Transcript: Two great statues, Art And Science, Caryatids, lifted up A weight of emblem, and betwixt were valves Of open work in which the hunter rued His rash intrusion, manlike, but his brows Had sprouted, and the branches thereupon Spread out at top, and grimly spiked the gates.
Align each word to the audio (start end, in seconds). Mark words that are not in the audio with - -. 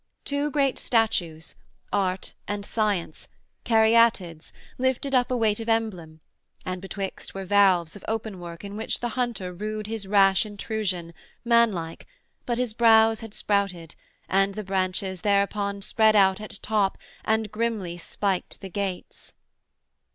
Two 0.25 0.49
great 0.49 0.79
statues, 0.79 1.53
Art 1.93 2.33
And 2.47 2.65
Science, 2.65 3.27
Caryatids, 3.65 4.51
lifted 4.79 5.13
up 5.13 5.29
A 5.29 5.37
weight 5.37 5.59
of 5.59 5.69
emblem, 5.69 6.21
and 6.65 6.81
betwixt 6.81 7.35
were 7.35 7.45
valves 7.45 7.95
Of 7.95 8.03
open 8.07 8.39
work 8.39 8.63
in 8.63 8.75
which 8.75 8.99
the 8.99 9.09
hunter 9.09 9.53
rued 9.53 9.85
His 9.85 10.07
rash 10.07 10.43
intrusion, 10.43 11.13
manlike, 11.45 12.07
but 12.47 12.57
his 12.57 12.73
brows 12.73 13.19
Had 13.19 13.35
sprouted, 13.35 13.93
and 14.27 14.55
the 14.55 14.63
branches 14.63 15.21
thereupon 15.21 15.83
Spread 15.83 16.15
out 16.15 16.41
at 16.41 16.57
top, 16.63 16.97
and 17.23 17.51
grimly 17.51 17.99
spiked 17.99 18.59
the 18.59 18.69
gates. 18.69 19.33